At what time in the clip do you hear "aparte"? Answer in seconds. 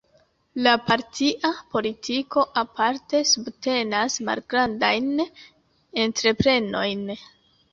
2.61-3.21